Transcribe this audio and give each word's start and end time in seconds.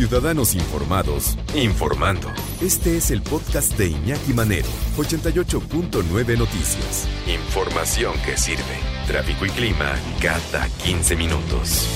Ciudadanos 0.00 0.54
informados, 0.54 1.36
informando. 1.54 2.28
Este 2.62 2.96
es 2.96 3.10
el 3.10 3.20
podcast 3.20 3.76
de 3.76 3.88
Iñaki 3.88 4.32
Manero, 4.32 4.66
88.9 4.96 6.38
Noticias. 6.38 7.06
Información 7.26 8.14
que 8.24 8.38
sirve. 8.38 8.78
Tráfico 9.06 9.44
y 9.44 9.50
clima 9.50 9.94
cada 10.22 10.66
15 10.84 11.16
minutos. 11.16 11.86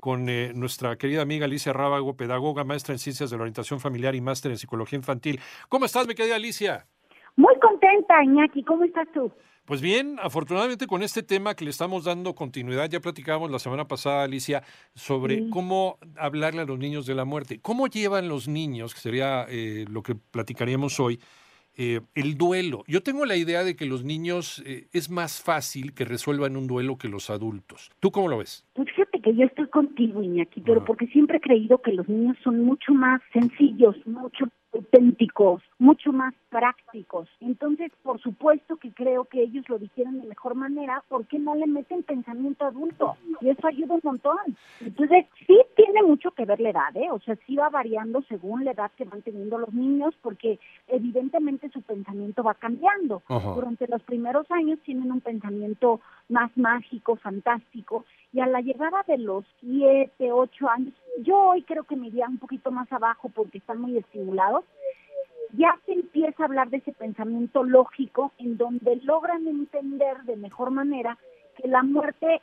con 0.00 0.28
eh, 0.28 0.52
nuestra 0.54 0.96
querida 0.96 1.22
amiga 1.22 1.46
Alicia 1.46 1.72
Rábago, 1.72 2.16
pedagoga, 2.16 2.64
maestra 2.64 2.92
en 2.92 2.98
ciencias 2.98 3.30
de 3.30 3.36
la 3.36 3.42
orientación 3.44 3.80
familiar 3.80 4.14
y 4.14 4.20
máster 4.20 4.50
en 4.50 4.58
psicología 4.58 4.98
infantil. 4.98 5.40
¿Cómo 5.70 5.86
estás, 5.86 6.06
mi 6.06 6.14
querida 6.14 6.36
Alicia? 6.36 6.86
Muy 7.40 7.58
contenta, 7.58 8.22
Iñaki. 8.22 8.62
¿Cómo 8.64 8.84
estás 8.84 9.08
tú? 9.14 9.32
Pues 9.64 9.80
bien, 9.80 10.18
afortunadamente 10.20 10.86
con 10.86 11.02
este 11.02 11.22
tema 11.22 11.54
que 11.54 11.64
le 11.64 11.70
estamos 11.70 12.04
dando 12.04 12.34
continuidad, 12.34 12.90
ya 12.90 13.00
platicábamos 13.00 13.50
la 13.50 13.58
semana 13.58 13.88
pasada, 13.88 14.24
Alicia, 14.24 14.62
sobre 14.94 15.48
cómo 15.48 15.96
hablarle 16.18 16.60
a 16.60 16.64
los 16.66 16.78
niños 16.78 17.06
de 17.06 17.14
la 17.14 17.24
muerte. 17.24 17.58
¿Cómo 17.62 17.86
llevan 17.86 18.28
los 18.28 18.46
niños, 18.46 18.92
que 18.92 19.00
sería 19.00 19.46
eh, 19.48 19.86
lo 19.88 20.02
que 20.02 20.16
platicaríamos 20.16 21.00
hoy, 21.00 21.18
eh, 21.78 22.02
el 22.14 22.36
duelo? 22.36 22.84
Yo 22.86 23.02
tengo 23.02 23.24
la 23.24 23.36
idea 23.36 23.64
de 23.64 23.74
que 23.74 23.86
los 23.86 24.04
niños 24.04 24.62
eh, 24.66 24.88
es 24.92 25.08
más 25.08 25.40
fácil 25.40 25.94
que 25.94 26.04
resuelvan 26.04 26.58
un 26.58 26.66
duelo 26.66 26.98
que 26.98 27.08
los 27.08 27.30
adultos. 27.30 27.90
¿Tú 28.00 28.10
cómo 28.10 28.28
lo 28.28 28.36
ves? 28.36 28.66
Pues 28.74 28.89
fíjate 29.20 29.22
que 29.22 29.36
yo 29.36 29.46
estoy 29.46 29.66
contigo, 29.68 30.22
Iñaki, 30.22 30.60
pero 30.60 30.84
porque 30.84 31.06
siempre 31.08 31.38
he 31.38 31.40
creído 31.40 31.78
que 31.78 31.92
los 31.92 32.08
niños 32.08 32.36
son 32.42 32.64
mucho 32.64 32.92
más 32.92 33.20
sencillos, 33.32 33.96
mucho 34.06 34.46
auténticos, 34.72 35.62
mucho 35.78 36.12
más 36.12 36.34
prácticos. 36.48 37.28
Entonces, 37.40 37.90
por 38.02 38.20
supuesto 38.20 38.76
que 38.76 38.92
creo 38.92 39.24
que 39.24 39.42
ellos 39.42 39.68
lo 39.68 39.78
dijeron 39.78 40.20
de 40.20 40.28
mejor 40.28 40.54
manera, 40.54 41.02
¿por 41.08 41.26
qué 41.26 41.38
no 41.38 41.54
le 41.54 41.66
meten 41.66 42.02
pensamiento 42.02 42.64
adulto? 42.64 43.16
Y 43.40 43.48
eso 43.48 43.66
ayuda 43.66 43.94
un 43.94 44.00
montón. 44.02 44.38
Entonces, 44.80 45.26
sí 45.46 45.58
tiene 45.76 46.02
ver 46.50 46.60
la 46.60 46.70
edad, 46.70 46.96
¿eh? 46.96 47.08
O 47.10 47.20
sea, 47.20 47.36
sí 47.46 47.56
va 47.56 47.68
variando 47.68 48.22
según 48.22 48.64
la 48.64 48.72
edad 48.72 48.90
que 48.96 49.04
van 49.04 49.22
teniendo 49.22 49.56
los 49.58 49.72
niños, 49.72 50.14
porque 50.20 50.58
evidentemente 50.88 51.70
su 51.70 51.80
pensamiento 51.82 52.42
va 52.42 52.54
cambiando. 52.54 53.22
Durante 53.28 53.86
los 53.86 54.02
primeros 54.02 54.50
años 54.50 54.78
tienen 54.84 55.12
un 55.12 55.20
pensamiento 55.20 56.00
más 56.28 56.50
mágico, 56.56 57.16
fantástico, 57.16 58.04
y 58.32 58.40
a 58.40 58.46
la 58.46 58.60
llegada 58.60 59.04
de 59.06 59.18
los 59.18 59.44
siete, 59.60 60.32
ocho 60.32 60.68
años, 60.68 60.94
yo 61.22 61.36
hoy 61.50 61.62
creo 61.62 61.84
que 61.84 61.96
me 61.96 62.08
iría 62.08 62.28
un 62.28 62.38
poquito 62.38 62.70
más 62.70 62.90
abajo 62.92 63.28
porque 63.28 63.58
están 63.58 63.80
muy 63.80 63.96
estimulados, 63.96 64.64
ya 65.52 65.78
se 65.86 65.92
empieza 65.92 66.42
a 66.42 66.46
hablar 66.46 66.70
de 66.70 66.78
ese 66.78 66.92
pensamiento 66.92 67.64
lógico 67.64 68.32
en 68.38 68.56
donde 68.56 68.96
logran 69.02 69.46
entender 69.46 70.22
de 70.24 70.36
mejor 70.36 70.70
manera 70.70 71.18
que 71.56 71.68
la 71.68 71.82
muerte 71.82 72.40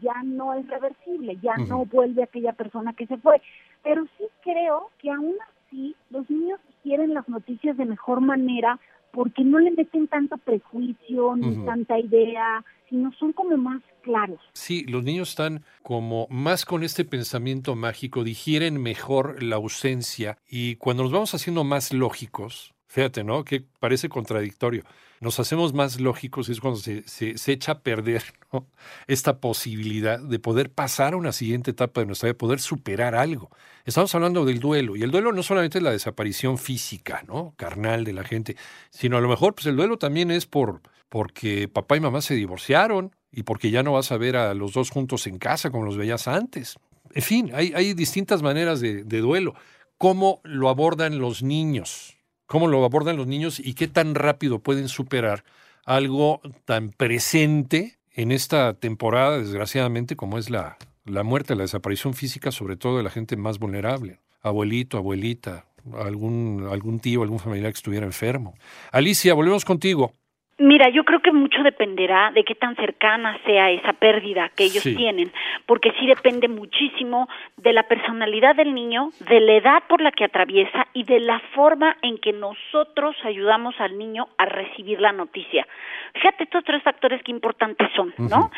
ya 0.00 0.22
no 0.24 0.54
es 0.54 0.66
reversible, 0.68 1.38
ya 1.42 1.56
no 1.56 1.84
vuelve 1.86 2.22
aquella 2.22 2.52
persona 2.52 2.92
que 2.92 3.06
se 3.06 3.16
fue. 3.18 3.40
Pero 3.82 4.04
sí 4.18 4.24
creo 4.42 4.90
que 4.98 5.10
aún 5.10 5.34
así 5.66 5.94
los 6.10 6.28
niños 6.30 6.60
quieren 6.82 7.14
las 7.14 7.28
noticias 7.28 7.76
de 7.76 7.84
mejor 7.84 8.20
manera 8.20 8.78
porque 9.12 9.44
no 9.44 9.58
le 9.58 9.70
meten 9.70 10.08
tanto 10.08 10.38
prejuicio 10.38 11.36
ni 11.36 11.64
tanta 11.64 11.98
idea, 11.98 12.64
sino 12.88 13.12
son 13.12 13.32
como 13.32 13.56
más 13.56 13.82
claros. 14.02 14.40
Sí, 14.54 14.84
los 14.84 15.04
niños 15.04 15.30
están 15.30 15.64
como 15.82 16.26
más 16.30 16.64
con 16.64 16.82
este 16.82 17.04
pensamiento 17.04 17.76
mágico, 17.76 18.24
digieren 18.24 18.82
mejor 18.82 19.42
la 19.42 19.56
ausencia 19.56 20.38
y 20.48 20.76
cuando 20.76 21.02
nos 21.02 21.12
vamos 21.12 21.34
haciendo 21.34 21.62
más 21.62 21.92
lógicos, 21.92 22.74
fíjate, 22.92 23.24
¿no? 23.24 23.42
Que 23.42 23.64
parece 23.80 24.10
contradictorio. 24.10 24.84
Nos 25.18 25.40
hacemos 25.40 25.72
más 25.72 25.98
lógicos 25.98 26.48
y 26.48 26.52
es 26.52 26.60
cuando 26.60 26.78
se, 26.78 27.08
se, 27.08 27.52
echa 27.52 27.72
a 27.72 27.78
perder 27.80 28.22
esta 29.06 29.38
posibilidad 29.38 30.20
de 30.20 30.38
poder 30.38 30.70
pasar 30.70 31.14
a 31.14 31.16
una 31.16 31.32
siguiente 31.32 31.70
etapa 31.70 32.02
de 32.02 32.06
nuestra 32.06 32.26
vida, 32.26 32.36
poder 32.36 32.60
superar 32.60 33.14
algo. 33.14 33.50
Estamos 33.86 34.14
hablando 34.14 34.44
del 34.44 34.60
duelo 34.60 34.94
y 34.94 35.02
el 35.02 35.10
duelo 35.10 35.32
no 35.32 35.42
solamente 35.42 35.78
es 35.78 35.84
la 35.84 35.90
desaparición 35.90 36.58
física, 36.58 37.24
¿no? 37.26 37.54
Carnal 37.56 38.04
de 38.04 38.12
la 38.12 38.24
gente, 38.24 38.56
sino 38.90 39.16
a 39.16 39.22
lo 39.22 39.28
mejor 39.28 39.54
pues 39.54 39.66
el 39.66 39.76
duelo 39.76 39.96
también 39.96 40.30
es 40.30 40.44
por 40.44 40.82
porque 41.08 41.68
papá 41.68 41.96
y 41.96 42.00
mamá 42.00 42.20
se 42.20 42.34
divorciaron 42.34 43.16
y 43.30 43.44
porque 43.44 43.70
ya 43.70 43.82
no 43.82 43.92
vas 43.92 44.12
a 44.12 44.18
ver 44.18 44.36
a 44.36 44.52
los 44.52 44.74
dos 44.74 44.90
juntos 44.90 45.26
en 45.26 45.38
casa 45.38 45.70
como 45.70 45.86
los 45.86 45.96
veías 45.96 46.28
antes. 46.28 46.76
En 47.14 47.22
fin, 47.22 47.50
hay, 47.54 47.72
hay 47.74 47.94
distintas 47.94 48.42
maneras 48.42 48.80
de 48.80 49.02
duelo. 49.04 49.54
¿Cómo 49.96 50.40
lo 50.44 50.68
abordan 50.68 51.18
los 51.18 51.42
niños? 51.42 52.21
¿Cómo 52.52 52.66
lo 52.66 52.84
abordan 52.84 53.16
los 53.16 53.26
niños 53.26 53.58
y 53.58 53.72
qué 53.72 53.88
tan 53.88 54.14
rápido 54.14 54.58
pueden 54.58 54.88
superar 54.88 55.42
algo 55.86 56.42
tan 56.66 56.90
presente 56.90 57.96
en 58.12 58.30
esta 58.30 58.74
temporada, 58.74 59.38
desgraciadamente, 59.38 60.16
como 60.16 60.36
es 60.36 60.50
la, 60.50 60.76
la 61.06 61.22
muerte, 61.22 61.54
la 61.54 61.62
desaparición 61.62 62.12
física, 62.12 62.52
sobre 62.52 62.76
todo 62.76 62.98
de 62.98 63.04
la 63.04 63.08
gente 63.08 63.38
más 63.38 63.58
vulnerable? 63.58 64.20
Abuelito, 64.42 64.98
abuelita, 64.98 65.64
algún, 65.94 66.68
algún 66.70 67.00
tío, 67.00 67.22
algún 67.22 67.38
familiar 67.38 67.72
que 67.72 67.78
estuviera 67.78 68.04
enfermo. 68.04 68.52
Alicia, 68.90 69.32
volvemos 69.32 69.64
contigo. 69.64 70.12
Mira, 70.58 70.90
yo 70.90 71.04
creo 71.04 71.20
que 71.20 71.32
mucho 71.32 71.62
dependerá 71.62 72.30
de 72.32 72.44
qué 72.44 72.54
tan 72.54 72.76
cercana 72.76 73.38
sea 73.46 73.70
esa 73.70 73.94
pérdida 73.94 74.50
que 74.50 74.64
ellos 74.64 74.82
Sí. 74.82 74.94
tienen, 74.94 75.32
porque 75.66 75.92
sí 75.98 76.06
depende 76.06 76.46
muchísimo 76.46 77.28
de 77.56 77.72
la 77.72 77.84
personalidad 77.84 78.54
del 78.54 78.74
niño, 78.74 79.10
de 79.28 79.40
la 79.40 79.54
edad 79.54 79.82
por 79.88 80.00
la 80.02 80.12
que 80.12 80.24
atraviesa 80.24 80.86
y 80.92 81.04
de 81.04 81.20
la 81.20 81.40
forma 81.54 81.96
en 82.02 82.18
que 82.18 82.32
nosotros 82.32 83.16
ayudamos 83.24 83.74
al 83.80 83.96
niño 83.98 84.28
a 84.38 84.44
recibir 84.44 85.00
la 85.00 85.12
noticia. 85.12 85.66
Fíjate 86.14 86.44
estos 86.44 86.64
tres 86.64 86.82
factores 86.82 87.22
que 87.22 87.30
importantes 87.32 87.88
son, 87.96 88.12
¿no? 88.18 88.50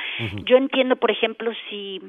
Yo 0.45 0.57
entiendo, 0.57 0.97
por 0.97 1.11
ejemplo, 1.11 1.53
si 1.71 2.01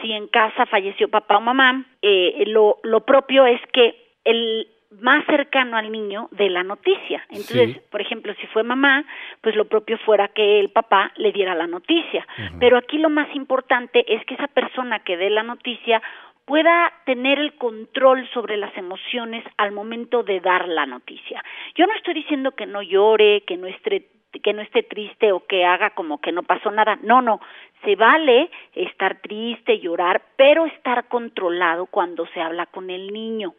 si 0.00 0.10
en 0.12 0.26
casa 0.28 0.66
falleció 0.66 1.08
papá 1.08 1.36
o 1.36 1.40
mamá, 1.42 1.84
eh, 2.00 2.44
lo, 2.46 2.78
lo 2.82 3.00
propio 3.04 3.44
es 3.46 3.60
que 3.72 3.94
el 4.24 4.66
más 5.00 5.24
cercano 5.26 5.76
al 5.76 5.90
niño 5.90 6.28
de 6.32 6.50
la 6.50 6.62
noticia. 6.62 7.24
Entonces, 7.30 7.74
Sí. 7.74 7.80
por 7.90 8.00
ejemplo, 8.00 8.34
si 8.40 8.46
fue 8.48 8.62
mamá, 8.62 9.04
pues 9.40 9.56
lo 9.56 9.66
propio 9.66 9.98
fuera 9.98 10.28
que 10.28 10.60
el 10.60 10.70
papá 10.70 11.12
le 11.16 11.32
diera 11.32 11.54
la 11.54 11.66
noticia. 11.66 12.26
Pero 12.60 12.76
aquí 12.76 12.98
lo 12.98 13.08
más 13.10 13.34
importante 13.34 14.04
es 14.12 14.24
que 14.26 14.34
esa 14.34 14.48
persona 14.48 15.00
que 15.00 15.16
dé 15.16 15.30
la 15.30 15.42
noticia 15.42 16.02
pueda 16.44 16.92
tener 17.06 17.38
el 17.38 17.54
control 17.54 18.28
sobre 18.34 18.56
las 18.56 18.76
emociones 18.76 19.44
al 19.56 19.72
momento 19.72 20.22
de 20.22 20.40
dar 20.40 20.68
la 20.68 20.86
noticia. 20.86 21.42
Yo 21.76 21.86
no 21.86 21.94
estoy 21.94 22.14
diciendo 22.14 22.50
que 22.52 22.66
no 22.66 22.82
llore, 22.82 23.44
que 23.46 23.56
no 23.56 23.68
esté 23.68 24.08
que 24.40 24.52
no 24.52 24.62
esté 24.62 24.82
triste 24.82 25.32
o 25.32 25.44
que 25.46 25.64
haga 25.64 25.90
como 25.90 26.20
que 26.20 26.32
no 26.32 26.42
pasó 26.42 26.70
nada. 26.70 26.98
No, 27.02 27.20
no, 27.22 27.40
se 27.84 27.96
vale 27.96 28.50
estar 28.74 29.20
triste, 29.20 29.80
llorar, 29.80 30.22
pero 30.36 30.66
estar 30.66 31.08
controlado 31.08 31.86
cuando 31.86 32.26
se 32.28 32.40
habla 32.40 32.66
con 32.66 32.90
el 32.90 33.12
niño, 33.12 33.54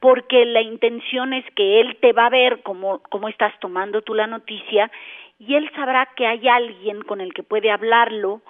porque 0.00 0.44
la 0.44 0.62
intención 0.62 1.32
es 1.32 1.44
que 1.54 1.80
él 1.80 1.96
te 2.00 2.12
va 2.12 2.26
a 2.26 2.30
ver 2.30 2.62
cómo, 2.62 3.00
cómo 3.10 3.28
estás 3.28 3.52
tomando 3.60 4.02
tú 4.02 4.14
la 4.14 4.26
noticia 4.26 4.90
y 5.38 5.56
él 5.56 5.70
sabrá 5.74 6.06
que 6.16 6.26
hay 6.26 6.46
alguien 6.48 7.02
con 7.02 7.20
el 7.20 7.34
que 7.34 7.42
puede 7.42 7.70
hablarlo, 7.70 8.42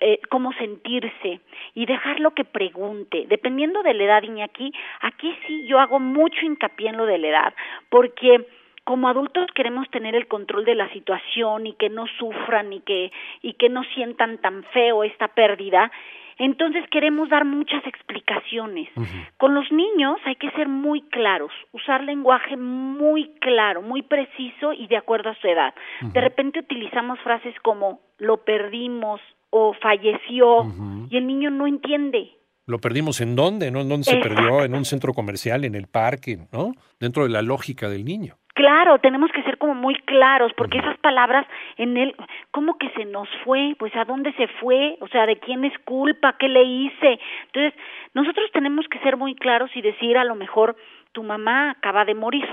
eh, 0.00 0.20
cómo 0.30 0.52
sentirse 0.54 1.40
y 1.74 1.84
dejarlo 1.86 2.32
que 2.32 2.44
pregunte. 2.44 3.26
Dependiendo 3.28 3.82
de 3.82 3.92
la 3.92 4.04
edad, 4.04 4.22
Iñaki, 4.22 4.72
aquí 5.02 5.36
sí 5.46 5.66
yo 5.66 5.78
hago 5.78 6.00
mucho 6.00 6.46
hincapié 6.46 6.88
en 6.88 6.96
lo 6.96 7.04
de 7.04 7.18
la 7.18 7.28
edad, 7.28 7.54
porque 7.90 8.46
como 8.86 9.08
adultos 9.08 9.48
queremos 9.52 9.90
tener 9.90 10.14
el 10.14 10.28
control 10.28 10.64
de 10.64 10.76
la 10.76 10.88
situación 10.92 11.66
y 11.66 11.72
que 11.72 11.90
no 11.90 12.06
sufran 12.18 12.72
y 12.72 12.80
que 12.80 13.10
y 13.42 13.54
que 13.54 13.68
no 13.68 13.82
sientan 13.94 14.38
tan 14.38 14.62
feo 14.72 15.02
esta 15.02 15.26
pérdida. 15.26 15.90
Entonces 16.38 16.84
queremos 16.90 17.28
dar 17.28 17.44
muchas 17.44 17.84
explicaciones. 17.84 18.88
Con 19.38 19.54
los 19.54 19.72
niños 19.72 20.18
hay 20.24 20.36
que 20.36 20.50
ser 20.52 20.68
muy 20.68 21.00
claros, 21.00 21.50
usar 21.72 22.04
lenguaje 22.04 22.56
muy 22.56 23.30
claro, 23.40 23.82
muy 23.82 24.02
preciso 24.02 24.72
y 24.72 24.86
de 24.86 24.98
acuerdo 24.98 25.30
a 25.30 25.34
su 25.40 25.48
edad. 25.48 25.74
De 26.02 26.20
repente 26.20 26.60
utilizamos 26.60 27.18
frases 27.20 27.54
como 27.62 28.00
lo 28.18 28.44
perdimos 28.44 29.20
o 29.50 29.74
falleció 29.82 30.64
y 31.10 31.16
el 31.16 31.26
niño 31.26 31.50
no 31.50 31.66
entiende. 31.66 32.30
¿Lo 32.66 32.78
perdimos 32.78 33.20
en 33.20 33.34
dónde? 33.34 33.72
¿No? 33.72 33.80
¿En 33.80 33.88
dónde 33.88 34.04
se 34.04 34.16
Exacto. 34.16 34.36
perdió? 34.36 34.64
¿En 34.64 34.74
un 34.76 34.84
centro 34.84 35.12
comercial? 35.12 35.64
¿En 35.64 35.74
el 35.74 35.88
parque? 35.88 36.38
¿No? 36.52 36.72
Dentro 37.00 37.24
de 37.24 37.30
la 37.30 37.42
lógica 37.42 37.88
del 37.88 38.04
niño. 38.04 38.36
Claro, 38.56 38.98
tenemos 39.00 39.30
que 39.32 39.42
ser 39.42 39.58
como 39.58 39.74
muy 39.74 39.94
claros, 40.06 40.50
porque 40.56 40.78
esas 40.78 40.96
palabras 41.00 41.46
en 41.76 41.98
él, 41.98 42.16
¿cómo 42.52 42.78
que 42.78 42.88
se 42.92 43.04
nos 43.04 43.28
fue? 43.44 43.76
Pues 43.78 43.94
a 43.94 44.06
dónde 44.06 44.32
se 44.32 44.48
fue, 44.48 44.96
o 45.00 45.08
sea, 45.08 45.26
de 45.26 45.36
quién 45.36 45.66
es 45.66 45.78
culpa, 45.80 46.38
qué 46.38 46.48
le 46.48 46.62
hice. 46.62 47.20
Entonces, 47.52 47.74
nosotros 48.14 48.50
tenemos 48.54 48.88
que 48.88 48.98
ser 49.00 49.18
muy 49.18 49.34
claros 49.34 49.70
y 49.74 49.82
decir 49.82 50.16
a 50.16 50.24
lo 50.24 50.36
mejor 50.36 50.74
tu 51.12 51.22
mamá 51.22 51.72
acaba 51.72 52.06
de 52.06 52.14
morir 52.14 52.48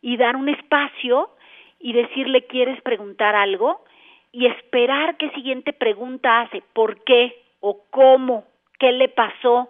y 0.00 0.16
dar 0.16 0.36
un 0.36 0.48
espacio 0.50 1.30
y 1.80 1.94
decirle 1.94 2.46
quieres 2.46 2.80
preguntar 2.82 3.34
algo 3.34 3.80
y 4.30 4.46
esperar 4.46 5.16
qué 5.16 5.30
siguiente 5.30 5.72
pregunta 5.72 6.42
hace, 6.42 6.62
por 6.74 7.02
qué 7.02 7.34
o 7.58 7.80
cómo, 7.90 8.44
qué 8.78 8.92
le 8.92 9.08
pasó, 9.08 9.68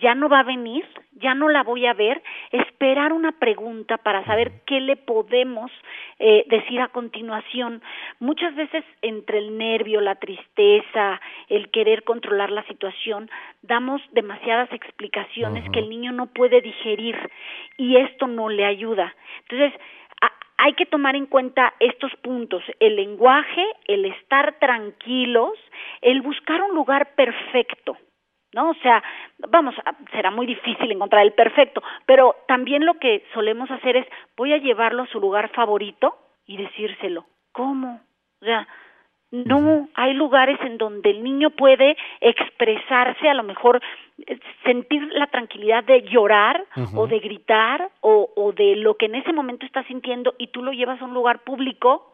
ya 0.00 0.14
no 0.14 0.28
va 0.28 0.40
a 0.40 0.44
venir, 0.44 0.84
ya 1.12 1.34
no 1.34 1.48
la 1.48 1.62
voy 1.62 1.86
a 1.86 1.92
ver, 1.92 2.22
esperar 2.50 3.12
una 3.12 3.32
pregunta 3.32 3.98
para 3.98 4.24
saber 4.24 4.52
qué 4.66 4.80
le 4.80 4.96
podemos 4.96 5.70
eh, 6.18 6.44
decir 6.48 6.80
a 6.80 6.88
continuación. 6.88 7.82
Muchas 8.18 8.54
veces 8.54 8.84
entre 9.02 9.38
el 9.38 9.58
nervio, 9.58 10.00
la 10.00 10.16
tristeza, 10.16 11.20
el 11.48 11.70
querer 11.70 12.04
controlar 12.04 12.50
la 12.50 12.64
situación, 12.64 13.30
damos 13.62 14.02
demasiadas 14.12 14.72
explicaciones 14.72 15.68
que 15.70 15.80
el 15.80 15.90
niño 15.90 16.12
no 16.12 16.26
puede 16.26 16.60
digerir 16.60 17.16
y 17.76 17.96
esto 17.96 18.26
no 18.26 18.48
le 18.48 18.64
ayuda. 18.64 19.14
Entonces, 19.48 19.78
hay 20.62 20.74
que 20.74 20.84
tomar 20.84 21.16
en 21.16 21.24
cuenta 21.24 21.72
estos 21.80 22.14
puntos, 22.16 22.62
el 22.80 22.96
lenguaje, 22.96 23.64
el 23.86 24.04
estar 24.04 24.58
tranquilos, 24.58 25.58
el 26.02 26.20
buscar 26.20 26.60
un 26.62 26.74
lugar 26.74 27.14
perfecto. 27.14 27.96
¿No? 28.52 28.70
O 28.70 28.74
sea, 28.82 29.02
vamos, 29.48 29.74
será 30.12 30.30
muy 30.30 30.46
difícil 30.46 30.90
encontrar 30.90 31.22
el 31.24 31.32
perfecto, 31.32 31.82
pero 32.06 32.36
también 32.48 32.84
lo 32.84 32.94
que 32.94 33.24
solemos 33.34 33.70
hacer 33.70 33.96
es, 33.96 34.06
voy 34.36 34.52
a 34.52 34.58
llevarlo 34.58 35.04
a 35.04 35.08
su 35.08 35.20
lugar 35.20 35.50
favorito 35.50 36.16
y 36.46 36.56
decírselo. 36.56 37.26
¿Cómo? 37.52 38.00
O 38.40 38.44
sea, 38.44 38.66
no, 39.32 39.88
hay 39.94 40.12
lugares 40.14 40.58
en 40.62 40.76
donde 40.76 41.10
el 41.10 41.22
niño 41.22 41.50
puede 41.50 41.96
expresarse, 42.20 43.28
a 43.28 43.34
lo 43.34 43.44
mejor 43.44 43.80
eh, 44.26 44.38
sentir 44.64 45.02
la 45.12 45.28
tranquilidad 45.28 45.84
de 45.84 46.02
llorar 46.02 46.64
o 46.96 47.06
de 47.06 47.20
gritar 47.20 47.90
o, 48.00 48.28
o, 48.34 48.52
de 48.52 48.74
lo 48.74 48.96
que 48.96 49.06
en 49.06 49.14
ese 49.14 49.32
momento 49.32 49.64
está 49.66 49.84
sintiendo 49.84 50.34
y 50.36 50.48
tú 50.48 50.62
lo 50.62 50.72
llevas 50.72 51.00
a 51.00 51.04
un 51.04 51.14
lugar 51.14 51.44
público 51.44 52.12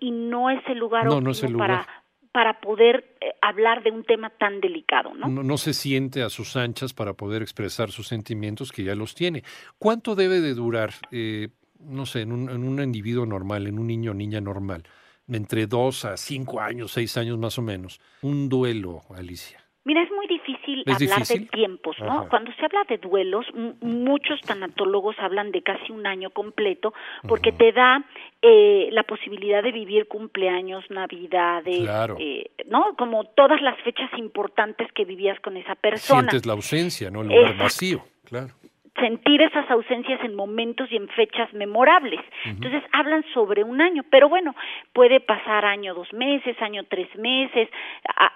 y 0.00 0.10
no 0.10 0.48
es 0.48 0.60
el 0.66 0.78
lugar 0.78 1.04
no, 1.04 1.20
no 1.20 1.32
es 1.32 1.42
el 1.42 1.52
lugar. 1.52 1.68
para 1.68 2.03
para 2.34 2.60
poder 2.60 3.16
eh, 3.20 3.28
hablar 3.42 3.84
de 3.84 3.92
un 3.92 4.02
tema 4.02 4.28
tan 4.28 4.60
delicado, 4.60 5.14
¿no? 5.14 5.28
¿no? 5.28 5.56
se 5.56 5.72
siente 5.72 6.20
a 6.20 6.28
sus 6.28 6.56
anchas 6.56 6.92
para 6.92 7.12
poder 7.12 7.42
expresar 7.42 7.92
sus 7.92 8.08
sentimientos 8.08 8.72
que 8.72 8.82
ya 8.82 8.96
los 8.96 9.14
tiene. 9.14 9.44
¿Cuánto 9.78 10.16
debe 10.16 10.40
de 10.40 10.52
durar, 10.52 10.94
eh, 11.12 11.50
no 11.78 12.06
sé, 12.06 12.22
en 12.22 12.32
un, 12.32 12.50
en 12.50 12.64
un 12.64 12.82
individuo 12.82 13.24
normal, 13.24 13.68
en 13.68 13.78
un 13.78 13.86
niño 13.86 14.10
o 14.10 14.14
niña 14.14 14.40
normal, 14.40 14.82
entre 15.28 15.68
dos 15.68 16.04
a 16.04 16.16
cinco 16.16 16.60
años, 16.60 16.90
seis 16.90 17.16
años 17.16 17.38
más 17.38 17.56
o 17.56 17.62
menos, 17.62 18.00
un 18.20 18.48
duelo, 18.48 19.02
Alicia? 19.14 19.63
Mira, 19.84 20.02
es 20.02 20.10
muy 20.10 20.26
difícil 20.26 20.82
hablar 20.86 21.26
de 21.26 21.40
tiempos, 21.40 21.96
¿no? 22.00 22.26
Cuando 22.30 22.50
se 22.54 22.64
habla 22.64 22.84
de 22.88 22.96
duelos, 22.96 23.44
muchos 23.82 24.40
tanatólogos 24.40 25.16
hablan 25.18 25.52
de 25.52 25.62
casi 25.62 25.92
un 25.92 26.06
año 26.06 26.30
completo, 26.30 26.94
porque 27.28 27.52
te 27.52 27.70
da 27.72 28.02
eh, 28.40 28.88
la 28.92 29.02
posibilidad 29.02 29.62
de 29.62 29.72
vivir 29.72 30.08
cumpleaños, 30.08 30.84
navidades, 30.88 31.86
eh, 32.18 32.50
¿no? 32.66 32.96
Como 32.96 33.24
todas 33.24 33.60
las 33.60 33.78
fechas 33.82 34.10
importantes 34.16 34.90
que 34.92 35.04
vivías 35.04 35.38
con 35.40 35.58
esa 35.58 35.74
persona. 35.74 36.30
Sientes 36.30 36.46
la 36.46 36.54
ausencia, 36.54 37.10
¿no? 37.10 37.20
El 37.20 37.28
lugar 37.28 37.56
vacío, 37.58 38.04
claro 38.24 38.54
sentir 39.00 39.42
esas 39.42 39.68
ausencias 39.70 40.20
en 40.22 40.34
momentos 40.36 40.90
y 40.90 40.96
en 40.96 41.08
fechas 41.08 41.52
memorables. 41.52 42.20
Entonces 42.44 42.82
hablan 42.92 43.24
sobre 43.34 43.64
un 43.64 43.80
año, 43.80 44.04
pero 44.08 44.28
bueno, 44.28 44.54
puede 44.92 45.20
pasar 45.20 45.64
año 45.64 45.94
dos 45.94 46.12
meses, 46.12 46.60
año 46.62 46.84
tres 46.88 47.08
meses, 47.16 47.68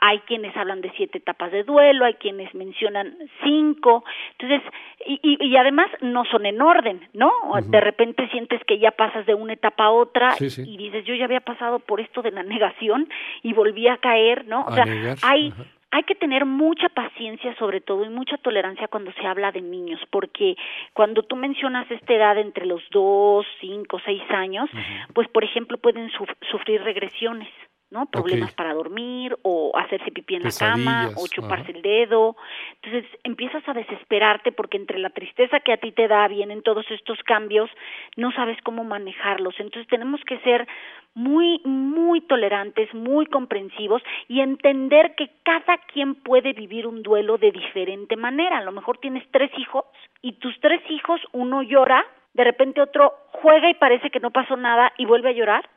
hay 0.01 0.19
quienes 0.21 0.57
hablan 0.57 0.81
de 0.81 0.91
siete 0.97 1.19
etapas 1.19 1.53
de 1.53 1.63
duelo, 1.63 2.05
hay 2.05 2.15
quienes 2.15 2.53
mencionan 2.55 3.17
cinco, 3.45 4.05
entonces, 4.39 4.63
y, 5.07 5.21
y, 5.23 5.57
además 5.57 5.87
no 6.01 6.25
son 6.25 6.45
en 6.47 6.61
orden, 6.61 7.09
¿no? 7.13 7.33
De 7.63 7.81
repente 7.81 8.29
sientes 8.31 8.61
que 8.65 8.79
ya 8.79 8.91
pasas 8.91 9.27
de 9.27 9.35
una 9.35 9.53
etapa 9.53 9.85
a 9.85 9.91
otra 9.91 10.35
y 10.41 10.77
dices, 10.77 11.05
yo 11.05 11.15
ya 11.15 11.25
había 11.25 11.41
pasado 11.41 11.79
por 11.79 12.01
esto 12.01 12.21
de 12.23 12.33
la 12.33 12.43
negación 12.43 13.09
y 13.43 13.53
volví 13.53 13.87
a 13.87 13.99
caer, 13.99 14.47
¿no? 14.47 14.65
O 14.67 14.73
sea, 14.73 14.85
hay 15.23 15.53
hay 15.91 16.03
que 16.03 16.15
tener 16.15 16.45
mucha 16.45 16.89
paciencia 16.89 17.55
sobre 17.57 17.81
todo 17.81 18.05
y 18.05 18.11
mucha 18.11 18.37
tolerancia 18.39 18.89
cuando 18.89 19.13
se 19.13 19.27
habla 19.27 19.53
de 19.53 19.63
niños, 19.63 20.01
porque 20.11 20.57
cuando 20.93 21.23
tú 21.23 21.37
mencionas 21.37 21.91
esta 21.91 22.15
edad 22.15 22.39
entre 22.39 22.67
los 22.67 22.83
dos, 22.91 23.47
cinco, 23.61 23.99
seis 24.05 24.23
años, 24.31 24.69
pues 25.15 25.29
por 25.29 25.45
ejemplo 25.45 25.79
pueden 25.79 26.11
sufrir 26.51 26.83
regresiones. 26.83 27.49
¿No? 27.91 28.07
Problemas 28.07 28.53
para 28.53 28.75
dormir 28.75 29.37
o 29.43 29.73
hacerse 29.77 30.11
pipí 30.11 30.35
en 30.35 30.43
la 30.43 30.51
cama 30.51 31.11
o 31.17 31.27
chuparse 31.27 31.73
el 31.73 31.81
dedo. 31.81 32.37
Entonces 32.83 33.11
empiezas 33.25 33.67
a 33.67 33.73
desesperarte 33.73 34.53
porque 34.53 34.77
entre 34.77 34.99
la 34.99 35.11
tristeza 35.11 35.61
que 35.61 35.73
a 35.73 35.79
ti 35.79 35.93
te 35.93 36.07
da 36.07 36.29
vienen 36.29 36.63
todos 36.63 36.85
estos 36.91 37.19
cambios, 37.25 37.71
no 38.17 38.31
sabes 38.33 38.59
cómo 38.63 38.85
manejarlos. 38.85 39.55
Entonces 39.59 39.89
tenemos 39.89 40.21
que 40.25 40.39
ser 40.41 40.69
muy, 41.15 41.61
muy 41.65 42.21
tolerantes, 42.21 42.93
muy 42.93 43.27
comprensivos 43.27 44.03
y 44.29 44.41
entender 44.41 45.15
que 45.17 45.31
cada 45.43 45.79
quien 45.93 46.15
puede 46.15 46.53
vivir 46.53 46.87
un 46.87 47.03
duelo 47.03 47.39
de 47.39 47.53
diferente 47.53 48.17
manera. 48.17 48.59
A 48.59 48.65
lo 48.65 48.73
mejor 48.73 48.99
tienes 48.99 49.25
tres 49.31 49.51
hijos 49.57 49.85
y 50.21 50.33
tus 50.33 50.61
tres 50.61 50.83
hijos, 50.91 51.21
uno 51.33 51.63
llora, 51.63 52.05
de 52.35 52.45
repente 52.45 52.83
otro 52.83 53.15
juega 53.33 53.71
y 53.71 53.75
parece 53.75 54.11
que 54.11 54.21
no 54.21 54.31
pasó 54.31 54.57
nada 54.57 54.93
y 54.99 55.07
vuelve 55.07 55.31
a 55.31 55.33
llorar 55.33 55.69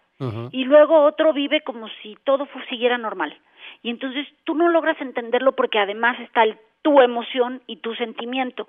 y 0.52 0.64
luego 0.66 1.04
otro 1.04 1.34
vive 1.34 1.62
como 1.62 1.88
si 2.02 2.18
todo 2.24 2.48
siguiera 2.70 2.98
normal. 2.98 3.38
Y 3.82 3.90
entonces 3.90 4.28
tú 4.44 4.54
no 4.54 4.70
logras 4.70 5.00
entenderlo 5.02 5.56
porque 5.56 5.80
además 5.80 6.20
está 6.20 6.44
el, 6.44 6.58
tu 6.82 7.02
emoción 7.02 7.62
y 7.68 7.78
tu 7.78 7.96
sentimiento. 7.96 8.68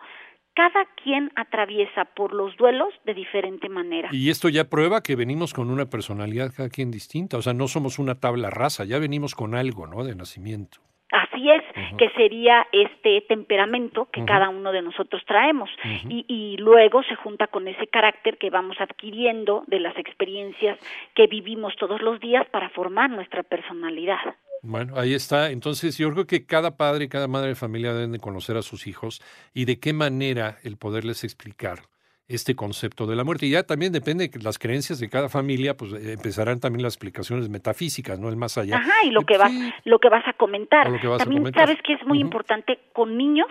Cada 0.55 0.85
quien 1.03 1.31
atraviesa 1.35 2.05
por 2.05 2.35
los 2.35 2.57
duelos 2.57 2.93
de 3.07 3.15
diferente 3.15 3.69
manera. 3.71 4.11
Y 4.13 4.29
esto 4.29 4.51
ya 4.51 4.69
prueba 4.69 5.03
que 5.03 5.17
venimos 5.17 5.55
con 5.55 5.71
una 5.71 5.87
personalidad 5.87 6.53
cada 6.55 6.69
quien 6.69 6.91
distinta, 6.91 7.39
o 7.39 7.43
sea, 7.43 7.55
no 7.55 7.69
somos 7.69 7.99
una 7.99 8.17
tabla 8.17 8.51
rasa, 8.51 8.85
ya 8.85 8.99
venimos 8.99 9.35
con 9.35 9.55
algo, 9.55 9.87
¿no? 9.87 10.05
De 10.05 10.15
nacimiento. 10.15 10.81
Así 11.13 11.51
es, 11.51 11.63
que 11.99 12.09
sería 12.17 12.67
este 12.73 13.21
temperamento 13.29 14.09
que 14.11 14.25
cada 14.25 14.49
uno 14.49 14.73
de 14.73 14.81
nosotros 14.81 15.23
traemos 15.27 15.69
y, 16.09 16.25
y, 16.27 16.57
luego 16.57 17.03
se 17.03 17.15
junta 17.17 17.49
con 17.49 17.69
ese 17.69 17.87
carácter 17.87 18.39
que 18.39 18.49
vamos 18.49 18.81
adquiriendo 18.81 19.63
de 19.67 19.79
las 19.81 19.95
experiencias 19.99 20.79
que 21.15 21.27
vivimos 21.27 21.77
todos 21.77 22.01
los 22.01 22.19
días 22.19 22.47
para 22.51 22.71
formar 22.71 23.11
nuestra 23.11 23.43
personalidad. 23.43 24.37
Bueno, 24.63 24.95
ahí 24.97 25.13
está. 25.13 25.51
Entonces, 25.51 25.99
yo 25.99 26.11
creo 26.13 26.27
que 26.27 26.47
cada 26.47 26.79
padre 26.79 27.05
y 27.05 27.09
cada 27.09 27.29
madre 27.29 27.49
de 27.49 27.57
familia 27.57 27.93
deben 27.93 28.13
de 28.13 28.19
conocer 28.19 28.57
a 28.57 28.63
sus 28.63 28.87
hijos 28.87 29.21
y 29.53 29.67
de 29.67 29.81
qué 29.81 29.93
manera 29.93 30.57
el 30.63 30.79
poderles 30.79 31.25
explicar 31.25 31.92
este 32.35 32.55
concepto 32.55 33.07
de 33.07 33.17
la 33.17 33.25
muerte. 33.25 33.47
Y 33.47 33.51
ya 33.51 33.63
también 33.63 33.93
depende 33.93 34.29
de 34.29 34.43
las 34.43 34.59
creencias 34.59 34.99
de 34.99 35.09
cada 35.09 35.29
familia, 35.29 35.77
pues 35.77 35.93
eh, 35.93 36.13
empezarán 36.13 36.61
también 36.61 36.83
las 36.83 36.95
explicaciones 36.95 37.49
metafísicas, 37.49 38.19
¿no? 38.19 38.29
El 38.29 38.37
más 38.37 38.59
allá. 38.59 38.77
Ajá, 38.77 39.05
y 39.05 39.11
lo 39.11 39.23
que 39.23 39.37
vas, 39.37 39.53
lo 39.85 39.99
que 39.99 40.09
vas 40.09 40.27
a 40.27 40.33
comentar. 40.35 40.89
también 41.19 41.53
sabes 41.53 41.79
que 41.83 41.95
es 41.95 42.07
muy 42.07 42.21
importante 42.21 42.79
con 42.93 43.17
niños, 43.17 43.49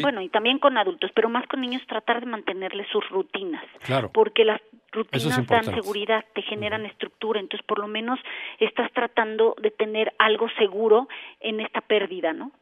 bueno, 0.00 0.20
y 0.20 0.28
también 0.28 0.58
con 0.58 0.76
adultos, 0.78 1.10
pero 1.14 1.28
más 1.28 1.46
con 1.46 1.60
niños 1.60 1.82
tratar 1.86 2.20
de 2.20 2.26
mantenerles 2.26 2.86
sus 2.90 3.08
rutinas. 3.10 3.64
Claro. 3.84 4.10
Porque 4.12 4.44
las 4.44 4.60
rutinas 4.92 5.46
dan 5.46 5.64
seguridad, 5.64 6.24
te 6.34 6.42
generan 6.42 6.86
estructura, 6.86 7.40
entonces 7.40 7.66
por 7.66 7.78
lo 7.78 7.88
menos 7.88 8.18
estás 8.60 8.92
tratando 8.92 9.54
de 9.60 9.70
tener 9.70 10.12
algo 10.18 10.48
seguro 10.58 11.08
en 11.40 11.60
esta 11.60 11.80
pérdida, 11.80 12.32
¿no? 12.32 12.52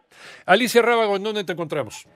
Alicia 0.47 0.83
Rábago, 0.83 1.17
¿en 1.17 1.23
dónde 1.23 1.45
te 1.45 1.53
encontramos? 1.53 2.07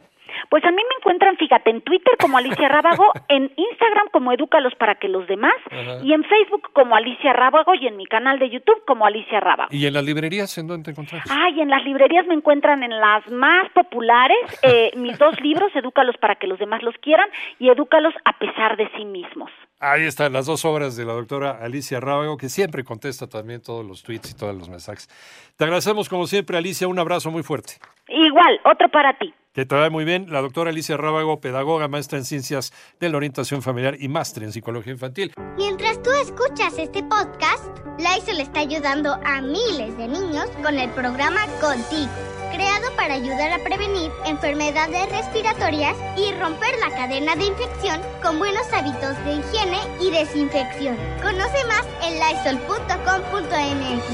Pues 0.48 0.64
a 0.64 0.70
mí 0.70 0.76
me 0.76 0.96
encuentran, 0.98 1.36
fíjate, 1.36 1.70
en 1.70 1.82
Twitter 1.82 2.14
como 2.20 2.38
Alicia 2.38 2.68
Rábago, 2.68 3.12
en 3.28 3.50
Instagram 3.56 4.08
como 4.12 4.32
Edúcalos 4.32 4.74
para 4.76 4.96
que 4.96 5.08
los 5.08 5.26
demás, 5.26 5.54
y 6.02 6.12
en 6.12 6.24
Facebook 6.24 6.70
como 6.72 6.94
Alicia 6.96 7.32
Rábago 7.32 7.74
y 7.74 7.86
en 7.86 7.96
mi 7.96 8.06
canal 8.06 8.38
de 8.38 8.50
YouTube 8.50 8.84
como 8.86 9.06
Alicia 9.06 9.40
Rábago. 9.40 9.68
¿Y 9.72 9.86
en 9.86 9.94
las 9.94 10.04
librerías 10.04 10.56
en 10.58 10.66
dónde 10.66 10.84
te 10.84 10.90
encuentras? 10.90 11.24
Ay, 11.30 11.60
en 11.60 11.68
las 11.68 11.84
librerías 11.84 12.26
me 12.26 12.34
encuentran 12.34 12.82
en 12.82 12.98
las 12.98 13.26
más 13.28 13.70
populares, 13.70 14.38
eh, 14.62 14.90
mis 14.96 15.18
dos 15.18 15.40
libros, 15.40 15.74
Edúcalos 15.74 16.16
para 16.18 16.36
que 16.36 16.46
los 16.46 16.58
demás 16.58 16.82
los 16.82 16.96
quieran 16.98 17.28
y 17.58 17.68
Edúcalos 17.68 18.14
a 18.24 18.38
pesar 18.38 18.76
de 18.76 18.88
sí 18.96 19.04
mismos. 19.04 19.50
Ahí 19.80 20.04
están 20.04 20.32
las 20.32 20.46
dos 20.46 20.64
obras 20.64 20.96
de 20.96 21.04
la 21.04 21.12
doctora 21.12 21.58
Alicia 21.60 22.00
Rábago, 22.00 22.36
que 22.36 22.48
siempre 22.48 22.84
contesta 22.84 23.28
también 23.28 23.60
todos 23.60 23.84
los 23.84 24.02
tweets 24.02 24.30
y 24.30 24.34
todos 24.34 24.54
los 24.54 24.68
mensajes. 24.68 25.08
Te 25.56 25.64
agradecemos 25.64 26.08
como 26.08 26.26
siempre, 26.26 26.56
Alicia, 26.56 26.88
un 26.88 26.98
abrazo 26.98 27.30
muy 27.30 27.42
fuerte. 27.42 27.74
Igual, 28.08 28.60
otro 28.64 28.88
para 28.88 29.12
ti. 29.18 29.34
Que 29.54 29.64
te 29.64 29.74
vaya 29.74 29.88
muy 29.88 30.04
bien. 30.04 30.26
La 30.30 30.42
doctora 30.42 30.70
Alicia 30.70 30.96
Rábago, 30.96 31.40
pedagoga, 31.40 31.88
maestra 31.88 32.18
en 32.18 32.24
ciencias 32.24 32.72
de 33.00 33.08
la 33.08 33.16
orientación 33.16 33.62
familiar 33.62 33.96
y 33.98 34.08
máster 34.08 34.42
en 34.42 34.52
psicología 34.52 34.92
infantil. 34.92 35.32
Mientras 35.56 36.02
tú 36.02 36.10
escuchas 36.10 36.76
este 36.76 37.02
podcast, 37.04 37.64
le 37.98 38.42
está 38.42 38.60
ayudando 38.60 39.14
a 39.24 39.40
miles 39.40 39.96
de 39.96 40.08
niños 40.08 40.46
con 40.62 40.78
el 40.78 40.90
programa 40.90 41.46
Contigo 41.60 42.10
creado 42.54 42.94
para 42.96 43.14
ayudar 43.14 43.52
a 43.52 43.58
prevenir 43.64 44.10
enfermedades 44.26 45.10
respiratorias 45.10 45.96
y 46.16 46.32
romper 46.34 46.78
la 46.78 46.90
cadena 46.90 47.34
de 47.34 47.46
infección 47.46 48.00
con 48.22 48.38
buenos 48.38 48.72
hábitos 48.72 49.16
de 49.24 49.34
higiene 49.34 49.78
y 50.00 50.10
desinfección. 50.10 50.96
Conoce 51.20 51.64
más 51.66 51.84
en 52.04 52.14
lysol.com.mx. 52.20 54.04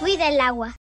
Cuida 0.00 0.28
el 0.28 0.40
agua. 0.40 0.74